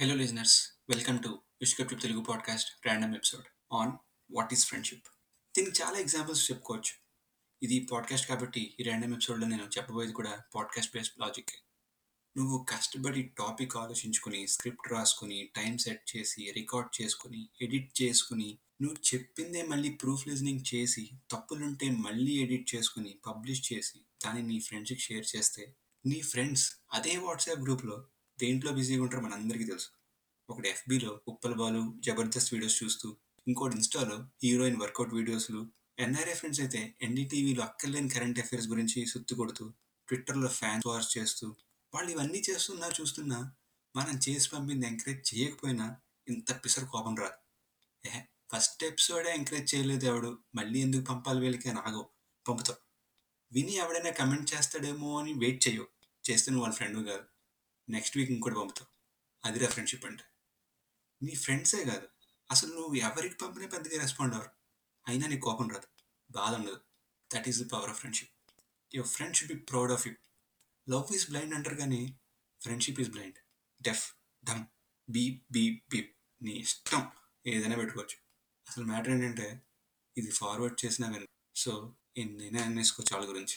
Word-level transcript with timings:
Hello 0.00 0.14
listeners 0.14 0.68
welcome 0.88 1.22
to 1.22 1.28
విష్కప్ 1.28 2.02
Telugu 2.02 2.20
podcast 2.20 2.86
random 2.86 3.14
episode 3.14 3.44
on 3.72 3.92
what 4.34 4.52
is 4.52 4.66
friendship 4.66 5.02
దీనికి 5.56 5.82
చాలా 5.82 5.98
examples 5.98 6.50
చెప్పుకోవచ్చు. 6.50 6.92
ఇది 7.62 7.88
podcast 7.92 8.26
కాబట్టి 8.26 8.76
ఈ 8.80 8.82
ర్యాండమ్ 8.82 9.12
ఎపిసోడ్లో 9.12 9.46
నేను 9.46 9.62
చెప్పబోయేది 9.62 10.12
కూడా 10.12 10.42
పాడ్కాస్ట్ 10.54 10.96
బేస్డ్ 10.96 11.20
లాజిక్ 11.20 11.50
నువ్వు 12.36 12.66
కష్టపడి 12.68 13.22
టాపిక్ 13.22 13.76
ఆలోచించుకుని 13.76 14.48
స్క్రిప్ట్ 14.48 14.92
రాసుకుని 14.92 15.50
టైం 15.56 15.78
సెట్ 15.78 16.16
చేసి 16.16 16.50
రికార్డ్ 16.50 17.02
చేసుకుని 17.02 17.48
ఎడిట్ 17.62 18.02
చేసుకుని 18.02 18.58
నువ్వు 18.82 19.14
చెప్పిందే 19.14 19.62
మళ్ళీ 19.62 19.88
ప్రూఫ్ 19.88 20.28
లిజనింగ్ 20.28 20.74
చేసి 20.74 21.10
తప్పులుంటే 21.30 21.90
మళ్ళీ 21.90 22.32
ఎడిట్ 22.32 22.74
చేసుకుని 22.74 23.18
పబ్లిష్ 23.26 23.72
చేసి 23.72 24.00
దాన్ని 24.26 24.42
నీ 24.42 24.60
ఫ్రెండ్స్కి 24.60 24.98
షేర్ 24.98 25.36
చేస్తే 25.36 25.76
నీ 26.06 26.20
ఫ్రెండ్స్ 26.20 26.72
అదే 26.92 27.16
వాట్సాప్ 27.16 27.60
గ్రూప్లో 27.60 28.06
దేంట్లో 28.38 28.70
బిజీగా 28.72 29.02
ఉంటారో 29.02 29.22
మనందరికీ 29.22 29.64
తెలుసు. 29.64 29.88
ఒకటి 30.48 30.68
ఎఫ్బీలో 30.68 31.20
ఉప్పల 31.28 31.52
బాలు 31.52 31.82
జబర్దస్త్ 32.06 32.50
వీడియోస్ 32.54 32.76
చూస్తూ 32.82 33.08
ఇంకోటి 33.46 33.74
ఇన్స్టాలో 33.76 34.16
హీరోయిన్ 34.42 34.80
వర్కౌట్ 34.82 35.14
వీడియోస్లు. 35.14 35.60
ఎన్ఆర్ఏ 35.98 36.34
ఫ్రెండ్స్ 36.34 36.60
అయితే 36.60 36.80
ఎన్డీటీవీలో 37.02 37.62
అక్కర్లేని 37.62 38.08
కరెంట్ 38.08 38.38
అఫైర్స్ 38.38 38.68
గురించి 38.68 39.06
సుత్తు 39.06 39.34
కొడుతూ 39.34 39.64
ట్విట్టర్లో 40.08 40.48
ఫ్యాన్స్ 40.48 40.86
వార్స్ 40.86 41.10
చేస్తూ 41.18 41.46
వాళ్ళు 41.92 42.10
ఇవన్నీ 42.10 42.42
చేస్తున్నా 42.48 42.88
చూస్తున్నా 43.00 43.38
మనం 43.94 44.16
చేసి 44.24 44.48
పంపింది 44.54 44.86
ఎంకరేజ్ 44.86 45.22
చేయకపోయినా 45.30 45.86
ఇంత 46.28 46.52
పిసరు 46.64 46.86
కోపం 46.86 47.14
రాదు. 47.16 47.38
ఏ 48.04 48.12
ఫస్ట్ 48.52 48.84
ఎపిసోడే 48.84 49.30
ఎంకరేజ్ 49.34 49.74
చేయలేదు 49.74 50.04
ఎవడు 50.06 50.30
మళ్ళీ 50.54 50.78
ఎందుకు 50.80 51.04
పంపాలి 51.04 51.40
వీళ్ళకి 51.40 51.68
అని 51.68 51.78
ఆగో 51.78 52.02
పంపుతావు 52.46 52.80
విని 53.52 53.74
ఎవడైనా 53.74 54.10
కమెంట్ 54.10 54.54
చేస్తాడేమో 54.54 55.10
అని 55.20 55.32
వెయిట్ 55.32 55.68
చేయవు 55.68 55.88
చేస్తే 56.24 56.50
నువ్వు 56.50 56.64
వాళ్ళ 56.64 56.76
ఫ్రెండ్ 56.76 56.98
కాదు. 57.08 57.26
నెక్స్ట్ 57.88 58.16
వీక్ 58.16 58.30
ఇంకోటి 58.30 58.54
పంపుతావు. 58.54 58.86
అదిరా 59.48 59.68
ఫ్రెండ్షిప్ 59.68 60.04
అంటే. 60.04 60.24
నీ 61.22 61.34
ఫ్రెండ్సే 61.34 61.84
కాదు. 61.84 62.08
అసలు 62.50 62.74
నువ్వు 62.74 62.94
ఎవరికి 62.94 63.34
పంపినా 63.34 63.66
పెద్దగా 63.68 64.00
రెస్పాండ్ 64.00 64.34
అవ్వరు. 64.34 64.50
అయినా 65.08 65.26
నీకు 65.26 65.40
కోపం 65.40 65.68
రాదు. 65.68 65.86
బాధ 66.30 66.54
ఉండదు. 66.54 66.80
That 67.34 67.48
is 67.48 67.62
the 67.62 67.70
power 67.70 67.90
of 67.90 67.98
friendship 67.98 68.30
your 68.94 69.08
friend 69.08 69.36
should 69.36 69.52
be 69.52 69.58
proud 69.58 69.92
of 69.92 70.08
you 70.08 70.14
love 70.90 71.14
is 71.14 71.28
blind 71.28 71.54
అంటారు 71.54 71.76
కానీ 71.76 72.18
friendship 72.62 73.00
is 73.00 73.10
blind 73.10 73.38
deaf 73.82 74.14
dumb 74.44 74.66
be 75.10 75.42
బీ 75.50 75.82
బీప్ 75.90 76.16
నీ 76.42 76.50
ఇష్టం 76.50 77.10
ఏదైనా 77.46 77.76
పెట్టుకోవచ్చు. 77.76 78.16
అసలు 78.68 78.84
మ్యాటర్ 78.84 79.10
ఏంటంటే 79.10 79.62
ఇది 80.16 80.30
ఫార్వర్డ్ 80.30 80.84
చేసినా 80.84 81.08
విను 81.08 81.26
సో 81.56 81.96
ఎన్నైనా 82.16 82.62
అనేసుకోవచ్చు 82.62 83.16
వాళ్ళ 83.16 83.30
గురించి. 83.30 83.54